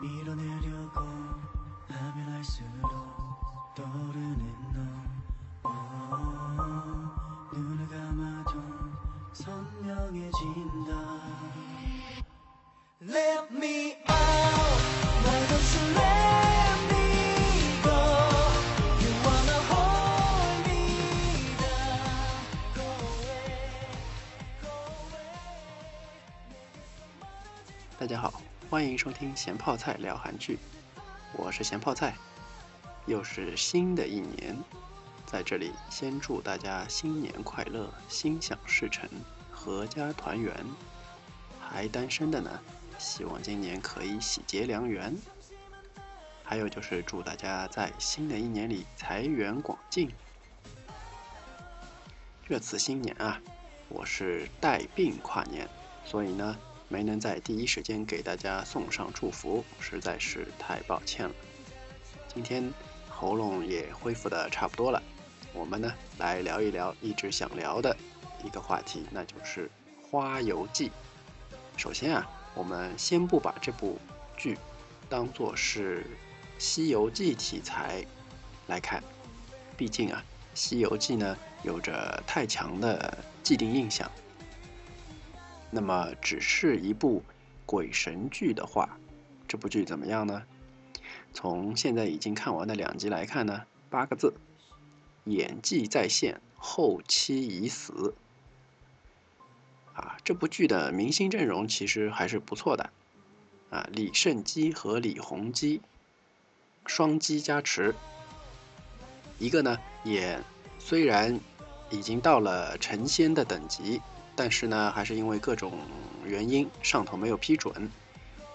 [0.00, 1.00] 밀어내려고
[1.88, 5.68] 하면 할수록 떠오르는 너.
[5.68, 5.70] 오,
[7.52, 8.52] 눈을 감아도
[9.32, 10.92] 선명해진다.
[13.00, 14.78] Let me out.
[15.24, 15.48] 날
[17.82, 17.98] go.
[28.00, 30.58] You 欢迎收听咸泡菜聊韩剧，
[31.32, 32.14] 我是咸泡菜，
[33.06, 34.54] 又是新的一年，
[35.24, 39.08] 在这里先祝大家新年快乐，心想事成，
[39.56, 40.54] 阖家团圆。
[41.58, 42.60] 还单身的呢，
[42.98, 45.16] 希望今年可以喜结良缘。
[46.44, 50.12] 还有就是祝大家在新的一年里财源广进。
[52.46, 53.40] 这次新年啊，
[53.88, 55.66] 我是带病跨年，
[56.04, 56.54] 所以呢。
[56.88, 61.34] 没能在第一时间给大家送上祝福，实在是太抱歉了。
[62.32, 62.72] 今天
[63.08, 65.02] 喉咙也恢复的差不多了，
[65.52, 67.94] 我们呢来聊一聊一直想聊的
[68.42, 69.66] 一个话题，那就是
[70.10, 70.88] 《花游记》。
[71.76, 73.98] 首先啊，我们先不把这部
[74.36, 74.56] 剧
[75.08, 76.02] 当做是
[76.58, 78.04] 《西游记》题材
[78.66, 79.02] 来看，
[79.76, 80.24] 毕竟啊，
[80.58, 84.10] 《西游记》呢有着太强的既定印象。
[85.70, 87.22] 那么，只是一部
[87.66, 88.98] 鬼神剧的话，
[89.46, 90.42] 这部剧怎么样呢？
[91.34, 94.32] 从现在已经看完的两集来看呢，八个字：
[95.24, 98.14] 演技在线，后期已死。
[99.92, 102.90] 啊，这部剧的明星阵容其实还是不错的，
[103.68, 105.82] 啊，李胜基和李弘基
[106.86, 107.94] 双基加持，
[109.38, 110.40] 一个呢也
[110.78, 111.38] 虽然
[111.90, 114.00] 已经到了成仙的等级。
[114.38, 115.72] 但是呢，还是因为各种
[116.24, 117.90] 原因，上头没有批准，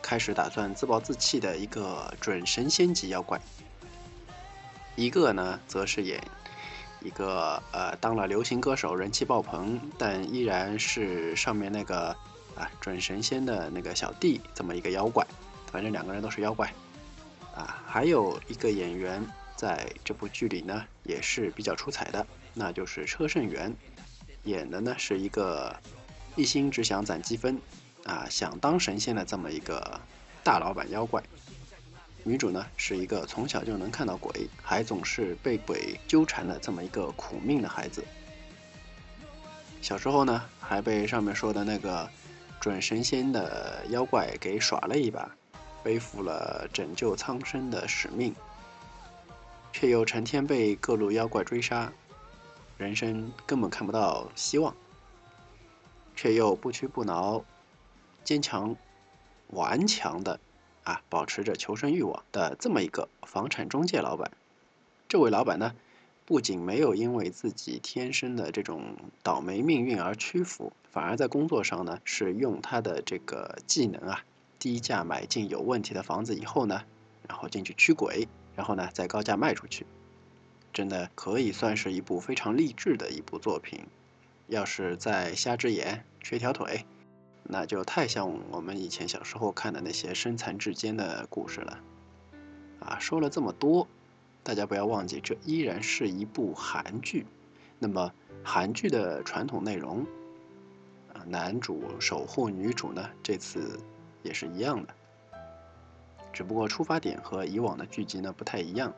[0.01, 3.38] 开始打算自暴自弃的一个准神仙级妖怪。
[4.95, 6.23] 一个呢，则是演
[7.01, 12.16] 一个呃，当了流行歌手，人气爆棚，但依然是上面那个
[12.55, 15.27] 啊准神仙的那个小弟这么一个妖怪。
[15.69, 16.73] 反正两个人都是妖怪
[17.53, 17.83] 啊。
[17.85, 19.22] 还有一个演员
[19.57, 23.75] 在这部剧里呢，也是比较出彩的，那就是车胜元。
[24.43, 25.75] 演的呢是一个
[26.35, 27.59] 一心只想攒积分，
[28.05, 29.99] 啊，想当神仙的这么一个
[30.43, 31.23] 大老板妖怪。
[32.25, 38.03] 女主呢是一个从小就能看到鬼，还总是被鬼纠缠的这么一个苦命的孩子。
[39.81, 42.09] 小时候呢还被上面说的那个
[42.61, 45.29] 准神仙的妖怪给耍了一把，
[45.83, 48.33] 背负了拯救苍生的使命，
[49.73, 51.91] 却又成天被各路妖怪追杀。
[52.78, 54.75] 人生根本看不到希望，
[56.16, 57.44] 却又不屈不挠、
[58.23, 58.75] 坚强
[59.50, 60.39] 顽强的
[60.84, 64.31] 啊，保持着求生欲望的这么一个房产中介老板。
[65.07, 65.75] 这位老板呢，
[66.25, 74.23] 不仅没有因为自己天生的这种倒霉命运而屈服，反而在工作上呢，是用他的这个技能啊，
[74.57, 76.84] 低价买进有问题的房子以后呢，
[77.28, 79.85] 然后进去驱鬼，然后呢再高价卖出去。
[80.73, 83.85] 真的可以算是一部非常励志的一部作品。
[84.47, 86.85] 要是再瞎只眼、缺条腿，
[87.44, 91.79] 那就太像我们以前小时候看的那些身残志坚的故事了。
[92.81, 93.88] 啊，说了这么多，
[94.44, 97.25] 大家不要忘记，这依然是一部韩剧。
[97.79, 98.11] 那么，
[98.44, 100.05] 韩剧的传统内容，
[101.13, 103.79] 啊，男主守护女主呢，这次
[104.23, 104.94] 也是一样的，
[106.34, 108.94] 只不过出发点和以往的剧集呢不太一样。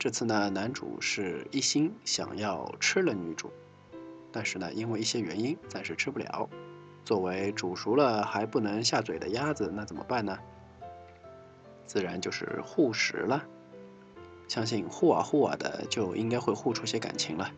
[0.00, 3.50] 这次呢，男主是一心想要吃了女主，
[4.32, 6.48] 但是呢，因为一些原因暂时吃不了。
[7.04, 10.38] 作为煮熟了还不能下嘴的鸭子，那怎么办呢？
[11.84, 13.44] 自然就是护食了。
[14.48, 17.52] 相信护啊护啊的，就应该会护出些感情了。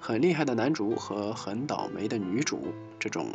[0.00, 3.28] 很厉害的男主和很倒霉的女主，这种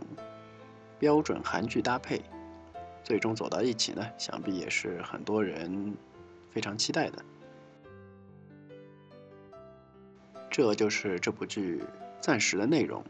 [1.00, 2.21] 标准韩剧搭配，
[3.06, 5.95] 最终走到一起呢，想必也是很多人
[6.51, 7.23] 非常期待的。
[10.57, 11.83] 这就是这部剧
[12.19, 13.06] 暂时的内容，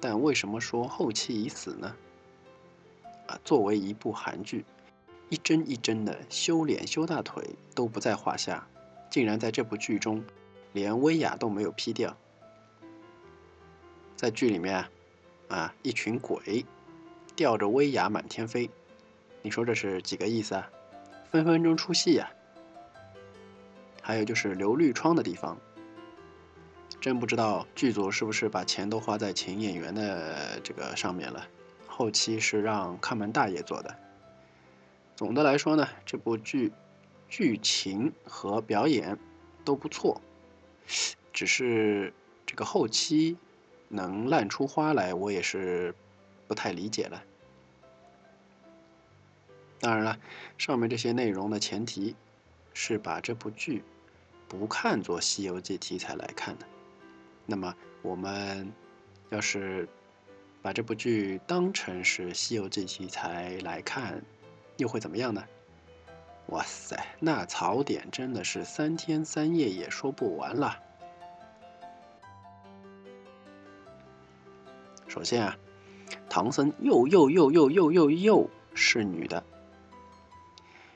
[0.00, 1.94] 但为什么说后期已死呢？
[3.26, 4.64] 啊，作为一部韩剧，
[5.28, 8.66] 一帧一帧的修脸修大腿都不在话下，
[9.10, 10.24] 竟然在这部剧中
[10.72, 12.16] 连威亚都没有 P 掉。
[14.16, 14.86] 在剧里面，
[15.48, 16.64] 啊，一群鬼
[17.36, 18.70] 吊着威亚满天飞，
[19.42, 20.70] 你说这是几个意思啊？
[21.30, 22.30] 分分钟出戏呀！
[24.00, 25.58] 还有就是留绿窗的地方。
[27.02, 31.44] 真不知道剧组是不是把钱都花在请演员的这个上面了，
[31.88, 33.98] 后期是让看门大爷做的。
[35.16, 36.72] 总的来说呢，这部剧
[37.28, 39.18] 剧情和表演
[39.64, 40.20] 都不错，
[41.32, 42.14] 只是
[42.46, 43.36] 这个后期
[43.88, 45.92] 能烂出花来，我也是
[46.46, 47.20] 不太理解了。
[49.80, 50.16] 当然了，
[50.56, 52.14] 上面这些内容的前提
[52.72, 53.82] 是把这部剧
[54.46, 56.66] 不看作《西游记》题材来看的。
[57.52, 58.72] 那么我们
[59.28, 59.86] 要是
[60.62, 64.24] 把这部剧当成是《西游记》题材来看，
[64.78, 65.44] 又会怎么样呢？
[66.46, 70.78] 哇塞，那槽点真的是三天三夜也说不完了。
[75.06, 75.58] 首先啊，
[76.30, 79.44] 唐僧又又又又又又又是女的。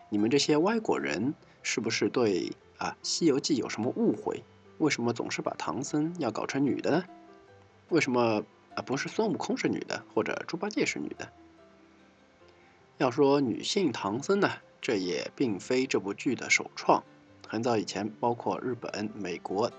[0.09, 4.43] 你们这些外国人是不是对啊《西游记》有什么误会？
[4.79, 7.05] 为什么总是把唐僧要搞成女的呢？
[7.89, 8.43] 为什么
[8.75, 11.31] 啊不是孙悟空是女的，或者猪八戒是女的？
[12.99, 14.51] 要说女性唐僧呢，
[14.81, 17.03] 这也并非这部剧的首创，
[17.47, 19.71] 很早以前，包括日本、美国，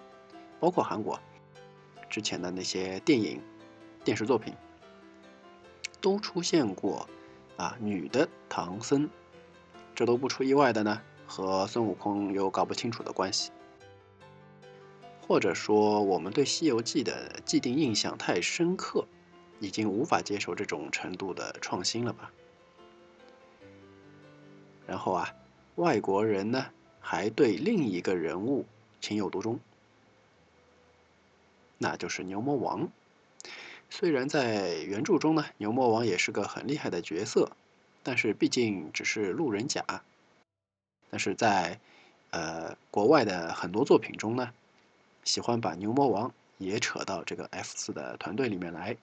[0.59, 1.19] 包括韩国，
[2.09, 3.41] 之前的那些电影、
[4.03, 4.53] 电视作品，
[5.99, 7.07] 都出现过
[7.55, 9.09] 啊女的唐僧。
[9.95, 13.51] 这都不出意外的呢，和孙悟空有搞不清楚的关系，
[15.27, 19.05] 或者说我们对《西游记》的既定印象太深刻，
[19.59, 22.31] 已经无法接受这种程度的创新了吧？
[24.87, 25.35] 然后啊，
[25.75, 26.67] 外国人呢
[27.01, 28.65] 还对另一个人物
[29.01, 29.59] 情有独钟，
[31.77, 32.89] 那就是牛魔王。
[33.89, 37.51] 虽然在原著中呢，牛魔王也是个很厉害的角色。
[38.03, 39.83] 但是毕竟只是路人甲，
[41.09, 41.77] 但是在
[42.29, 44.53] 呃国外的很多作品中呢，
[45.27, 48.95] 喜欢把牛魔王也扯到这个 F 四的团队里面来。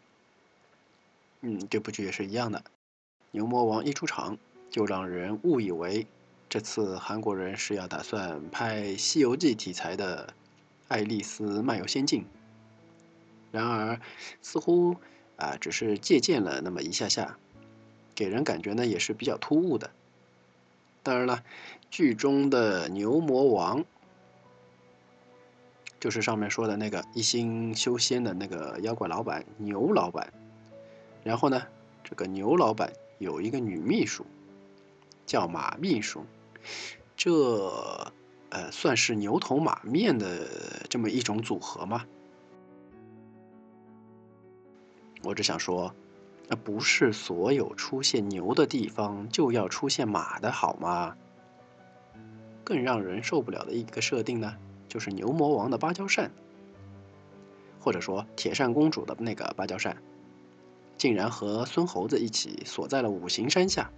[1.42, 2.64] 嗯，这部剧也是一样的，
[3.30, 4.38] 牛魔王一出场
[4.70, 6.06] 就让人误以为
[6.48, 10.28] 这次韩国人是要打算拍《西游记》题材的
[10.88, 12.22] 《爱丽丝漫游仙境》，
[13.52, 14.00] 然而
[14.40, 14.96] 似乎
[15.36, 17.36] 啊只是借鉴了那么一下下。
[18.14, 19.90] 给人感觉呢也是比较突兀的。
[21.02, 21.44] 当然了，
[21.90, 23.84] 剧中的牛魔王
[26.04, 30.30] 就是上面说的那个一心修仙的那个妖怪老板牛老板。
[31.22, 31.62] 然后呢，
[32.02, 34.26] 这个牛老板有一个女秘书，
[35.24, 36.26] 叫马秘书。
[37.16, 37.32] 这
[38.50, 40.46] 呃算是牛头马面的
[40.90, 42.04] 这么一种组合吗？
[45.22, 45.94] 我只想说。
[46.46, 51.16] 那不是所有出现牛的地方就要出现马的好吗？
[52.62, 54.54] 更让人受不了的一个设定呢，
[54.94, 56.30] 就是牛魔王的芭蕉扇，
[57.80, 59.96] 或者说铁扇公主的那个芭蕉扇，
[60.96, 63.90] 竟然和孙猴子一起锁在了五行山下。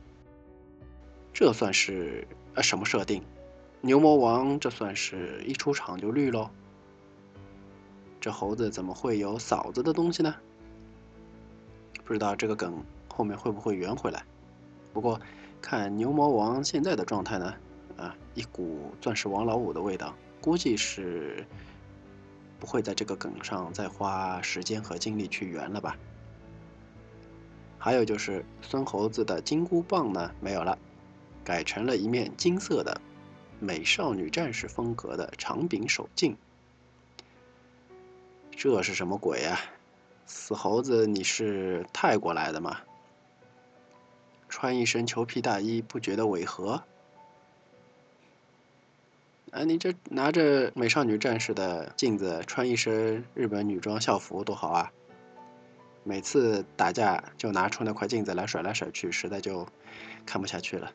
[1.35, 3.23] 这算是呃什么设定？
[3.83, 6.49] 牛魔王这算是一出场就绿喽？
[8.19, 10.35] 这猴子怎么会有嫂子的东西呢？
[12.07, 14.25] 不知道这个梗后面会不会圆回来。
[14.95, 15.21] 不过
[15.61, 17.55] 看牛魔王现在的状态呢，
[17.99, 20.15] 啊，一股钻石王老五的味道，
[20.47, 21.45] 估计是
[22.61, 25.97] 不会在这个梗上再花时间和精力去圆了吧。
[27.77, 30.79] 还有就是孙猴子的金箍棒呢没有了，
[31.43, 33.01] 改成了一面金色的
[33.59, 36.37] 美少女战士风格的长柄手镜。
[38.53, 39.59] 这是什么鬼呀？
[40.27, 42.79] 死猴子，你是泰国来的吗？
[44.49, 46.85] 穿一身裘皮大衣不觉得违和？
[49.53, 54.93] 啊，你这拿着美少女战士的镜子，穿一身日本女装校服多好啊！
[56.03, 59.67] 每次打架就拿出那块镜子来甩来甩去，实在就
[60.25, 60.93] 看不下去了。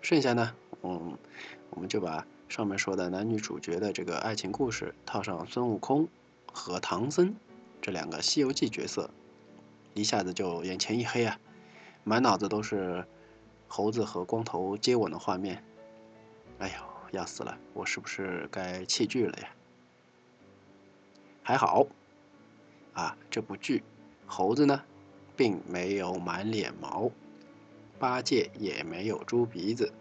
[0.00, 1.16] 剩下呢，嗯，
[1.70, 6.08] 我们就把上面说的男女主角的这个爱情故事套上孙悟空。
[6.50, 7.36] 和唐僧
[7.80, 9.10] 这两个《西游记》角色，
[9.94, 11.38] 一下子就眼前一黑啊，
[12.02, 13.04] 满脑子都是
[13.68, 15.62] 猴子和光头接吻的画面。
[16.58, 16.74] 哎呦，
[17.12, 17.56] 要死了！
[17.72, 19.48] 我是不是该弃剧了呀？
[21.42, 21.86] 还好，
[22.94, 23.84] 啊，这部剧
[24.26, 24.82] 猴子呢，
[25.36, 27.10] 并没有满脸毛，
[27.98, 29.92] 八戒也没有猪鼻子，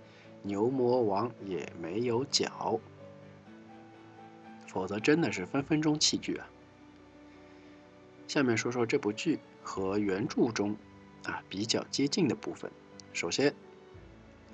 [0.41, 2.79] 牛魔王也没有脚。
[4.67, 6.49] 否则真的是分分钟弃剧啊！
[8.27, 10.75] 下面说说这部剧和原著中
[11.23, 12.71] 啊比较接近的部分。
[13.13, 13.53] 首先，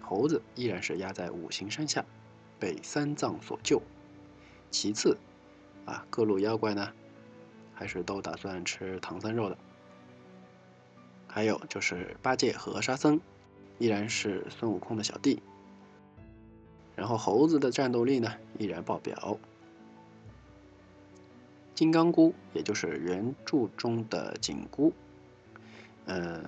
[0.04, 2.06] 猴子依然是压在五行山下，
[2.60, 3.82] 被三藏所救。
[4.70, 5.18] 其次，
[5.86, 6.94] 啊各路妖怪呢，
[7.74, 9.58] 还是都打算吃唐僧肉的。
[11.28, 13.20] 还有就是八戒和沙僧，
[13.80, 15.42] 依然是孙悟空的小弟。
[16.96, 19.40] 然后猴子的战斗力呢，依然爆表。
[21.74, 24.94] 金刚箍，也就是原著中的紧箍，
[26.06, 26.44] 呃，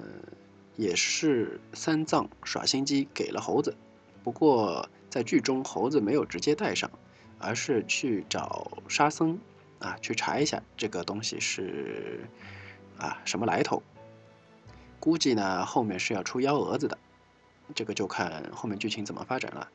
[0.76, 3.76] 也是三藏耍心机给了猴子。
[4.24, 6.90] 不过在剧中，猴子没有直接带上，
[7.40, 9.40] 而是去找沙僧
[9.80, 12.28] 啊，去查一下这个东西是
[12.98, 13.82] 啊什么来头。
[15.00, 16.98] 估计呢，后面是要出幺蛾子的，
[17.76, 19.70] 这个就看后面剧情怎么发展了。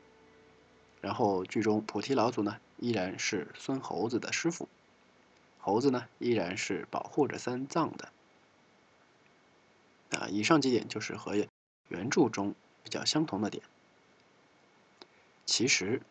[0.99, 4.67] 然后剧中菩提老祖呢，依然是孙猴子的师傅。
[5.57, 8.09] 猴子呢，依然是保护着三藏的。
[10.11, 11.35] 啊，以上几点就是和
[11.87, 12.53] 原著中
[12.83, 13.63] 比较相同的点。
[15.45, 16.01] 其实，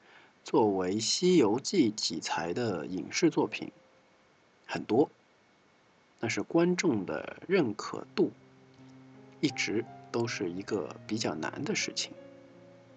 [0.44, 3.70] 作为《西游记》题材的影视作品
[4.66, 5.10] 很多，
[6.18, 8.30] 但是观众的认可度
[9.40, 12.12] 一直都是一个比较难的事情。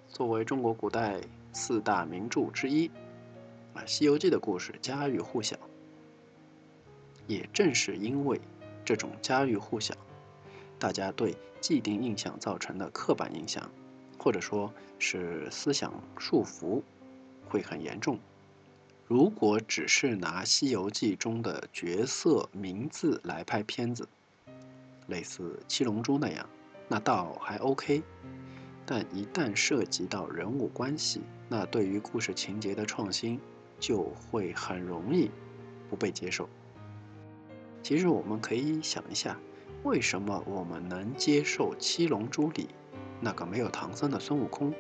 [0.10, 1.22] 作为中国古代
[1.54, 2.88] 四大名著之一，
[3.74, 5.58] 啊，《西游记》的故事家喻户晓。
[7.26, 8.42] 也正是因为
[8.84, 9.96] 这种家喻户晓，
[10.80, 13.70] 大家对既定印象造成的刻板印象，
[14.18, 16.82] 或者说是思想束缚，
[17.48, 18.20] 会很严重。
[19.08, 24.08] 如果只是拿《西游记》中的角色名字来拍片子，
[25.08, 26.50] 类似《七龙珠》那样，
[26.88, 28.02] 那倒还 OK。
[28.86, 33.40] 但一旦涉及到人物关系，那对于故事情节的创新
[33.80, 35.30] 就会很容易
[35.90, 36.50] 不被接受。
[37.82, 39.38] 其实我们可以想一下，
[39.84, 42.70] 为什么我们能接受《七龙珠》里
[43.20, 44.74] 那个没有唐僧的孙悟空，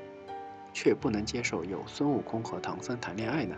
[0.74, 3.53] 却不能接受有孙悟空和唐僧谈恋爱呢？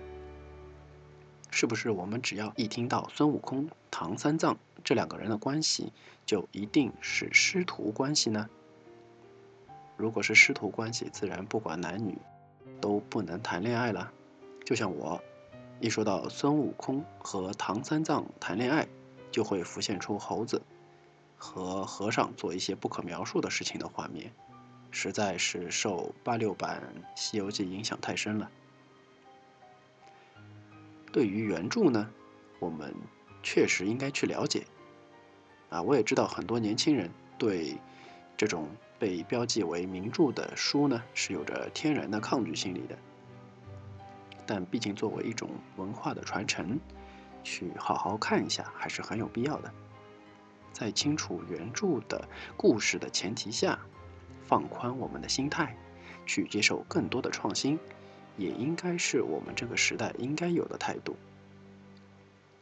[1.51, 5.93] 是不是我们只要一听到孙悟空、唐三藏这两个人的关系，
[6.25, 8.49] 就一定是师徒关系呢？
[9.95, 12.17] 如果是师徒关系，自然不管男女
[12.81, 14.11] 都不能谈恋爱了。
[14.65, 15.21] 就像我
[15.79, 18.87] 一说到孙悟空和唐三藏谈恋爱，
[19.31, 20.59] 就会浮现出猴子
[21.45, 24.33] 和和尚做一些不可描述的事情的画面，
[24.89, 26.81] 实在是受八六版
[27.15, 28.49] 《西游记》影响太深了。
[31.11, 32.09] 对于原著呢，
[32.59, 32.95] 我们
[33.43, 34.65] 确实应该去了解。
[35.69, 37.77] 啊，我也知道很多年轻人对
[38.35, 42.97] 这种被标记为名著的书呢，是有着天然的抗拒心理的。
[44.47, 45.47] 但毕竟作为一种
[45.77, 46.79] 文化的传承。
[47.47, 49.71] 去好好看一下还是很有必要的。
[50.75, 52.27] 在清楚原著的
[52.57, 53.79] 故事的前提下，
[54.45, 55.73] 放宽我们的心态，
[56.25, 57.79] 去接受更多的创新，
[58.35, 61.15] 也应该是我们这个时代应该有的态度。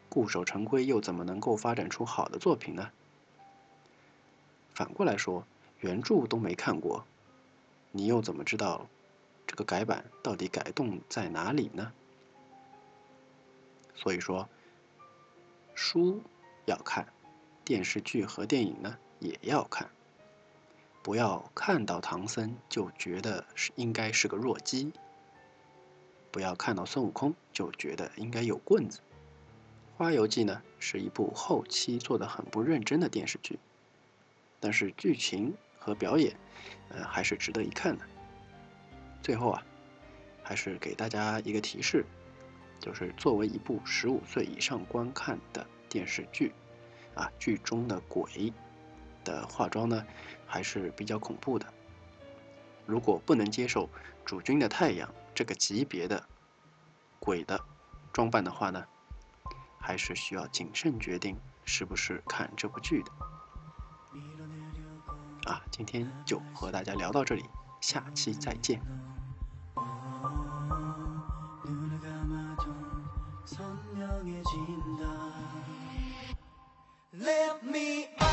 [0.09, 2.91] 固守成规又怎么能够发展出好的作品呢？
[4.75, 5.43] 反过来说，
[5.79, 7.03] 原著都没看过，
[7.91, 8.85] 你又怎么知道
[9.47, 11.91] 这个改版到底改动在哪里呢？
[13.95, 14.47] 所以说。
[15.75, 16.21] 书
[16.65, 17.07] 要看，
[17.63, 19.89] 电视剧和电影呢也要看。
[21.01, 24.91] 不要看到唐僧就觉得是应该是个弱鸡，
[26.31, 28.99] 不要看到孙悟空就觉得应该有棍子。
[29.97, 33.59] 《花游记》呢是一部后期做的很不认真的电视剧，
[34.59, 36.35] 但是剧情和表演，
[36.89, 38.05] 呃还是值得一看的。
[39.21, 39.63] 最后啊，
[40.41, 42.05] 还是给大家一个提示。
[42.79, 46.51] 就是作为一部十五岁以上观看的电视剧，
[47.15, 48.53] 啊，剧中的鬼
[49.23, 50.05] 的化妆呢
[50.45, 51.73] 还是比较恐怖的。
[52.85, 53.89] 如果不能接受
[54.25, 56.27] 主君的太阳这个级别的
[57.19, 57.59] 鬼的
[58.11, 58.85] 装扮的话呢，
[59.79, 63.11] 还是需要谨慎决定是不是看这部剧的。
[65.49, 67.43] 啊，今天就和大家聊到这里，
[67.81, 68.81] 下期再见。
[77.23, 78.27] Let me on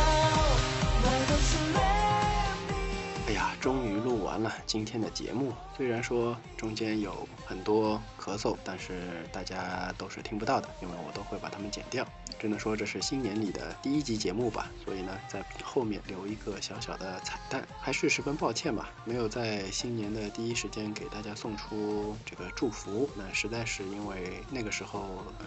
[3.28, 5.52] 哎呀，终于录完了今天的节目。
[5.76, 12.04] 虽然说中间有很多咳嗽，但是大家都是听不到的，因为我都会把它们剪掉。
[12.40, 23.08] 只能说这是新年里的第一集节目吧，所以呢，在后面留一个小小的彩蛋，还是十分抱歉吧，没有在新年的第一时间给大家送出这个祝福。
[23.14, 25.46] 那实在是因为那个时候，呃。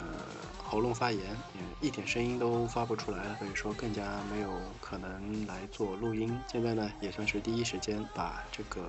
[0.65, 1.21] 喉咙发炎，
[1.53, 4.49] 嗯，一点声音都发不出来了，所以说更加没有
[4.79, 6.39] 可能来做录音。
[6.49, 8.87] 现在呢，也算是第一时间把这个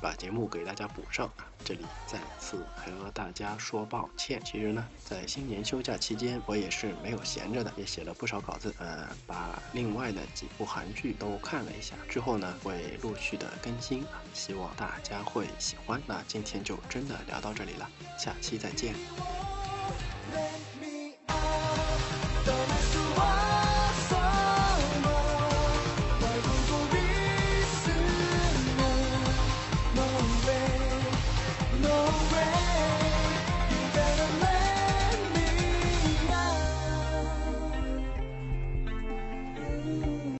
[0.00, 1.44] 把节目给大家补上啊。
[1.64, 4.40] 这里再次和大家说抱歉。
[4.44, 16.00] 其实呢，在新年休假期间，我也是没有闲着的，也写了不少稿子，呃，把另外的几部韩剧都看了一下，之后呢会陆续的更新啊，希望大家会喜欢。
[16.06, 18.94] 那今天就真的聊到这里了，下期再见。